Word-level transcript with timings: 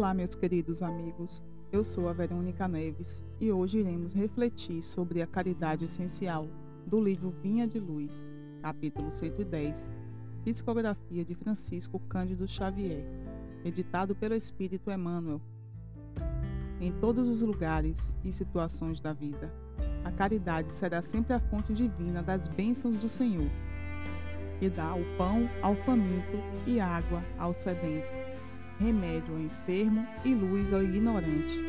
Olá, 0.00 0.14
meus 0.14 0.34
queridos 0.34 0.82
amigos. 0.82 1.42
Eu 1.70 1.84
sou 1.84 2.08
a 2.08 2.14
Verônica 2.14 2.66
Neves 2.66 3.22
e 3.38 3.52
hoje 3.52 3.80
iremos 3.80 4.14
refletir 4.14 4.82
sobre 4.82 5.20
a 5.20 5.26
caridade 5.26 5.84
essencial 5.84 6.48
do 6.86 6.98
livro 6.98 7.28
Vinha 7.42 7.68
de 7.68 7.78
Luz, 7.78 8.26
capítulo 8.62 9.12
110, 9.12 9.92
Psicografia 10.42 11.22
de 11.22 11.34
Francisco 11.34 12.00
Cândido 12.08 12.48
Xavier, 12.48 13.04
editado 13.62 14.16
pelo 14.16 14.34
Espírito 14.34 14.90
Emmanuel. 14.90 15.38
Em 16.80 16.92
todos 16.92 17.28
os 17.28 17.42
lugares 17.42 18.16
e 18.24 18.32
situações 18.32 19.02
da 19.02 19.12
vida, 19.12 19.52
a 20.02 20.10
caridade 20.10 20.72
será 20.72 21.02
sempre 21.02 21.34
a 21.34 21.40
fonte 21.40 21.74
divina 21.74 22.22
das 22.22 22.48
bênçãos 22.48 22.96
do 22.96 23.10
Senhor, 23.10 23.50
que 24.58 24.70
dá 24.70 24.94
o 24.94 25.04
pão 25.18 25.46
ao 25.60 25.76
faminto 25.76 26.38
e 26.66 26.80
água 26.80 27.22
ao 27.38 27.52
sedento 27.52 28.19
remédio 28.80 29.34
ao 29.34 29.40
enfermo 29.40 30.06
e 30.24 30.34
luz 30.34 30.72
ao 30.72 30.82
ignorante. 30.82 31.60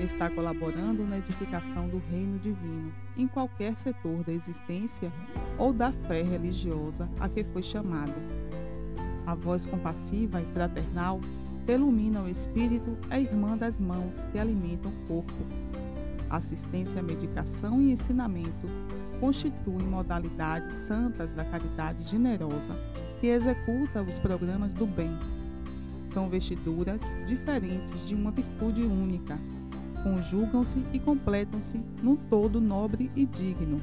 Está 0.00 0.28
colaborando 0.28 1.04
na 1.04 1.18
edificação 1.18 1.88
do 1.88 2.02
reino 2.10 2.36
divino 2.40 2.92
em 3.16 3.28
qualquer 3.28 3.76
setor 3.76 4.24
da 4.24 4.32
existência 4.32 5.12
ou 5.56 5.72
da 5.72 5.92
fé 5.92 6.22
religiosa 6.22 7.08
a 7.20 7.28
que 7.28 7.44
foi 7.44 7.62
chamado. 7.62 8.14
A 9.24 9.36
voz 9.36 9.64
compassiva 9.64 10.40
e 10.40 10.52
fraternal 10.52 11.20
ilumina 11.68 12.22
o 12.22 12.28
espírito 12.28 12.98
é 13.08 13.20
irmã 13.20 13.56
das 13.56 13.78
mãos 13.78 14.26
que 14.32 14.38
alimentam 14.38 14.90
o 14.90 15.06
corpo. 15.06 15.46
Assistência 16.28 16.98
à 16.98 17.02
medicação 17.02 17.80
e 17.80 17.92
ensinamento 17.92 18.66
constituem 19.20 19.86
modalidades 19.86 20.74
santas 20.78 21.32
da 21.32 21.44
caridade 21.44 22.02
generosa 22.02 22.74
que 23.20 23.28
executa 23.28 24.02
os 24.02 24.18
programas 24.18 24.74
do 24.74 24.84
bem 24.84 25.16
são 26.14 26.28
vestiduras 26.28 27.02
diferentes 27.26 28.06
de 28.06 28.14
uma 28.14 28.30
virtude 28.30 28.82
única. 28.82 29.36
Conjugam-se 30.04 30.78
e 30.92 31.00
completam-se 31.00 31.78
num 32.00 32.14
todo 32.14 32.60
nobre 32.60 33.10
e 33.16 33.26
digno. 33.26 33.82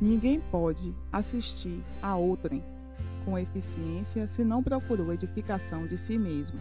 Ninguém 0.00 0.40
pode 0.40 0.94
assistir 1.12 1.84
a 2.00 2.16
outrem 2.16 2.64
com 3.26 3.38
eficiência 3.38 4.26
se 4.26 4.42
não 4.42 4.62
procurou 4.62 5.12
edificação 5.12 5.86
de 5.86 5.98
si 5.98 6.16
mesmo. 6.16 6.58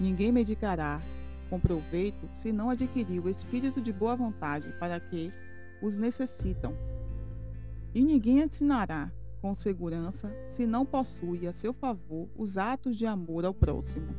Ninguém 0.00 0.32
medicará 0.32 1.00
com 1.48 1.60
proveito 1.60 2.28
se 2.32 2.50
não 2.50 2.70
adquiriu 2.70 3.22
o 3.22 3.30
espírito 3.30 3.80
de 3.80 3.92
boa 3.92 4.16
vontade 4.16 4.68
para 4.80 4.98
que 4.98 5.32
os 5.80 5.96
necessitam. 5.96 6.74
E 7.94 8.02
ninguém 8.02 8.40
ensinará 8.40 9.12
com 9.40 9.54
segurança 9.54 10.34
se 10.48 10.66
não 10.66 10.84
possui 10.84 11.46
a 11.46 11.52
seu 11.52 11.72
favor 11.72 12.28
os 12.36 12.58
atos 12.58 12.96
de 12.96 13.06
amor 13.06 13.44
ao 13.44 13.54
próximo, 13.54 14.14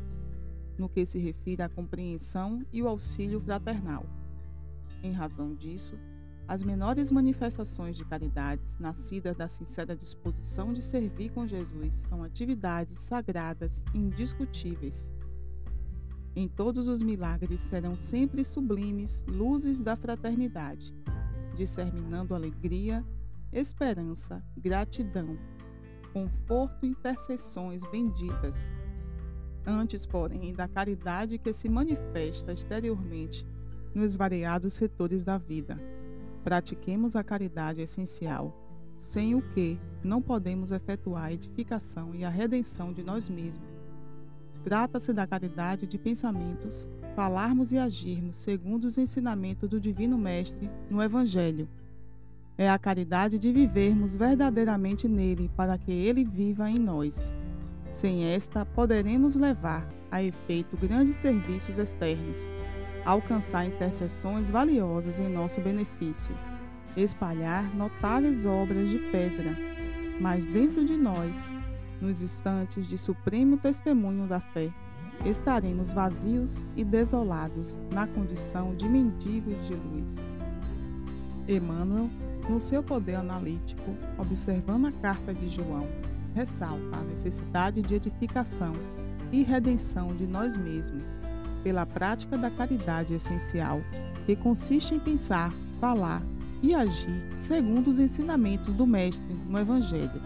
no 0.77 0.87
que 0.87 1.05
se 1.05 1.19
refere 1.19 1.61
à 1.61 1.69
compreensão 1.69 2.61
e 2.71 2.81
o 2.81 2.87
auxílio 2.87 3.39
fraternal. 3.41 4.05
Em 5.03 5.11
razão 5.11 5.53
disso, 5.53 5.97
as 6.47 6.63
menores 6.63 7.11
manifestações 7.11 7.97
de 7.97 8.05
caridade, 8.05 8.61
nascidas 8.79 9.35
da 9.35 9.49
sincera 9.49 9.95
disposição 9.95 10.71
de 10.71 10.81
servir 10.81 11.29
com 11.31 11.45
Jesus, 11.45 12.05
são 12.07 12.23
atividades 12.23 12.99
sagradas 12.99 13.83
indiscutíveis. 13.93 15.11
Em 16.33 16.47
todos 16.47 16.87
os 16.87 17.01
milagres 17.01 17.61
serão 17.61 17.97
sempre 17.99 18.45
sublimes 18.45 19.23
luzes 19.27 19.83
da 19.83 19.97
fraternidade, 19.97 20.95
disseminando 21.53 22.33
alegria 22.33 23.03
esperança, 23.51 24.43
gratidão, 24.57 25.37
conforto 26.13 26.85
e 26.85 26.89
intercessões 26.89 27.83
benditas. 27.91 28.71
Antes, 29.65 30.05
porém, 30.05 30.53
da 30.53 30.67
caridade 30.67 31.37
que 31.37 31.51
se 31.53 31.67
manifesta 31.69 32.53
exteriormente 32.53 33.45
nos 33.93 34.15
variados 34.15 34.73
setores 34.73 35.23
da 35.23 35.37
vida. 35.37 35.79
Pratiquemos 36.43 37.15
a 37.15 37.23
caridade 37.23 37.81
essencial, 37.81 38.55
sem 38.95 39.35
o 39.35 39.41
que 39.41 39.79
não 40.03 40.21
podemos 40.21 40.71
efetuar 40.71 41.25
a 41.25 41.33
edificação 41.33 42.15
e 42.15 42.23
a 42.23 42.29
redenção 42.29 42.93
de 42.93 43.03
nós 43.03 43.27
mesmos. 43.27 43.67
Trata-se 44.63 45.13
da 45.13 45.27
caridade 45.27 45.87
de 45.87 45.97
pensamentos, 45.97 46.87
falarmos 47.15 47.71
e 47.71 47.77
agirmos 47.77 48.35
segundo 48.35 48.85
os 48.85 48.97
ensinamentos 48.97 49.69
do 49.69 49.79
Divino 49.79 50.17
Mestre 50.17 50.69
no 50.89 51.01
Evangelho 51.01 51.67
é 52.57 52.67
a 52.69 52.79
caridade 52.79 53.37
de 53.37 53.51
vivermos 53.51 54.15
verdadeiramente 54.15 55.07
nele 55.07 55.49
para 55.55 55.77
que 55.77 55.91
ele 55.91 56.23
viva 56.23 56.69
em 56.69 56.79
nós. 56.79 57.33
Sem 57.91 58.25
esta, 58.25 58.65
poderemos 58.65 59.35
levar 59.35 59.87
a 60.09 60.23
efeito 60.23 60.75
grandes 60.75 61.15
serviços 61.15 61.77
externos, 61.77 62.49
alcançar 63.05 63.65
intercessões 63.65 64.49
valiosas 64.49 65.19
em 65.19 65.29
nosso 65.29 65.61
benefício, 65.61 66.35
espalhar 66.95 67.63
notáveis 67.75 68.45
obras 68.45 68.89
de 68.89 68.97
pedra, 69.11 69.55
mas 70.19 70.45
dentro 70.45 70.83
de 70.83 70.97
nós, 70.97 71.53
nos 72.01 72.21
instantes 72.21 72.87
de 72.87 72.97
supremo 72.97 73.57
testemunho 73.57 74.27
da 74.27 74.39
fé, 74.39 74.71
estaremos 75.25 75.91
vazios 75.91 76.65
e 76.75 76.83
desolados 76.83 77.79
na 77.91 78.07
condição 78.07 78.75
de 78.75 78.87
mendigos 78.87 79.65
de 79.67 79.73
luz. 79.73 80.17
Emmanuel 81.47 82.09
no 82.49 82.59
seu 82.59 82.81
poder 82.81 83.15
analítico, 83.15 83.95
observando 84.17 84.87
a 84.87 84.91
carta 84.91 85.33
de 85.33 85.49
João, 85.49 85.87
ressalta 86.33 86.99
a 86.99 87.03
necessidade 87.03 87.81
de 87.81 87.95
edificação 87.95 88.73
e 89.31 89.43
redenção 89.43 90.15
de 90.15 90.25
nós 90.25 90.55
mesmos 90.55 91.03
pela 91.63 91.85
prática 91.85 92.37
da 92.37 92.49
caridade 92.49 93.13
essencial, 93.13 93.81
que 94.25 94.35
consiste 94.35 94.95
em 94.95 94.99
pensar, 94.99 95.51
falar 95.79 96.21
e 96.61 96.73
agir 96.73 97.35
segundo 97.39 97.89
os 97.89 97.99
ensinamentos 97.99 98.73
do 98.73 98.87
Mestre 98.87 99.33
no 99.47 99.59
Evangelho. 99.59 100.21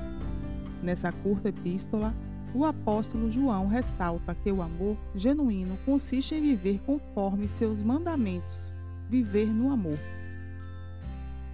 Nessa 0.84 1.12
curta 1.12 1.50
epístola, 1.50 2.14
o 2.54 2.66
apóstolo 2.66 3.32
João 3.32 3.68
ressalta 3.68 4.36
que 4.36 4.52
o 4.52 4.62
amor 4.62 4.98
genuíno 5.16 5.78
consiste 5.86 6.36
em 6.36 6.42
viver 6.42 6.82
conforme 6.86 7.48
seus 7.48 7.82
mandamentos, 7.82 8.74
viver 9.10 9.48
no 9.48 9.72
amor. 9.72 9.98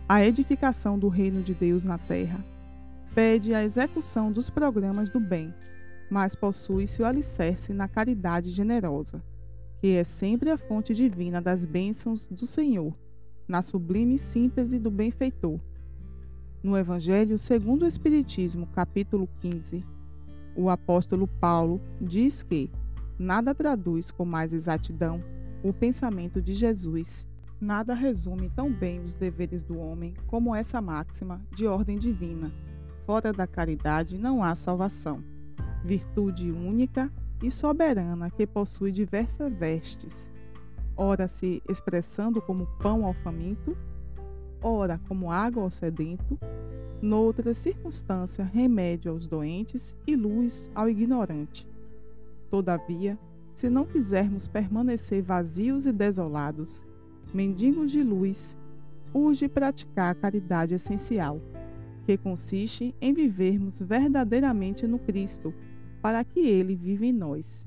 A 0.10 0.26
edificação 0.26 0.98
do 0.98 1.10
reino 1.10 1.44
de 1.44 1.54
Deus 1.54 1.84
na 1.84 1.98
terra 1.98 2.40
pede 3.14 3.54
a 3.54 3.62
execução 3.62 4.32
dos 4.32 4.50
programas 4.50 5.10
do 5.10 5.20
bem, 5.20 5.54
mas 6.10 6.34
possui-se 6.34 7.02
o 7.02 7.06
alicerce 7.06 7.74
na 7.74 7.90
caridade 7.90 8.50
generosa, 8.50 9.22
que 9.82 9.88
é 9.88 10.06
sempre 10.06 10.50
a 10.50 10.58
fonte 10.58 10.96
divina 10.96 11.42
das 11.42 11.66
bênçãos 11.66 12.26
do 12.30 12.48
Senhor, 12.48 12.98
na 13.50 13.62
sublime 13.62 14.18
síntese 14.18 14.80
do 14.80 14.90
benfeitor. 14.90 15.60
No 16.64 16.78
Evangelho 16.78 17.38
segundo 17.38 17.82
o 17.82 17.88
Espiritismo, 17.88 18.66
capítulo 18.68 19.28
15, 19.42 19.84
o 20.56 20.70
apóstolo 20.70 21.28
Paulo 21.28 21.82
diz 22.00 22.44
que 22.44 22.72
nada 23.20 23.54
traduz 23.54 24.10
com 24.10 24.24
mais 24.24 24.54
exatidão 24.54 25.22
o 25.62 25.74
pensamento 25.74 26.42
de 26.42 26.54
Jesus 26.54 27.27
Nada 27.60 27.96
resume 27.96 28.52
tão 28.52 28.72
bem 28.72 29.00
os 29.00 29.16
deveres 29.16 29.64
do 29.64 29.80
homem 29.80 30.14
como 30.28 30.54
essa 30.54 30.80
máxima 30.80 31.42
de 31.56 31.66
ordem 31.66 31.98
divina: 31.98 32.52
fora 33.06 33.34
da 33.34 33.48
caridade 33.48 34.18
não 34.18 34.44
há 34.44 34.54
salvação. 34.54 35.24
Virtude 35.84 36.52
única 36.52 37.12
e 37.42 37.50
soberana 37.50 38.30
que 38.30 38.46
possui 38.46 38.92
diversas 38.92 39.52
vestes, 39.52 40.32
ora 40.96 41.28
se 41.28 41.62
expressando 41.68 42.42
como 42.42 42.68
pão 42.80 43.06
ao 43.06 43.14
faminto, 43.14 43.76
ora 44.62 45.00
como 45.08 45.32
água 45.32 45.64
ao 45.64 45.72
sedento, 45.72 46.38
noutra 47.02 47.54
circunstância 47.54 48.44
remédio 48.44 49.12
aos 49.12 49.28
doentes 49.28 49.96
e 50.06 50.16
luz 50.16 50.70
ao 50.76 50.90
ignorante. 50.90 51.68
Todavia, 52.50 53.18
se 53.56 53.70
não 53.70 53.86
quisermos 53.86 54.48
permanecer 54.48 55.24
vazios 55.24 55.86
e 55.86 55.92
desolados, 55.92 56.84
mendigos 57.34 57.92
de 57.92 58.04
luz, 58.04 58.58
urge 59.14 59.48
praticar 59.48 60.12
a 60.12 60.16
caridade 60.16 60.74
essencial, 60.74 61.42
que 62.06 62.18
consiste 62.18 62.96
em 63.02 63.14
vivermos 63.14 63.80
verdadeiramente 63.82 64.88
no 64.88 65.00
Cristo, 65.00 65.54
para 66.02 66.24
que 66.24 66.40
Ele 66.40 66.76
viva 66.76 67.06
em 67.06 67.14
nós. 67.14 67.66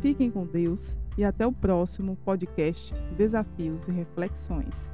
Fiquem 0.00 0.30
com 0.30 0.46
Deus 0.46 0.98
e 1.16 1.24
até 1.24 1.46
o 1.46 1.52
próximo 1.52 2.16
podcast 2.24 2.94
Desafios 3.16 3.86
e 3.86 3.92
Reflexões. 3.92 4.90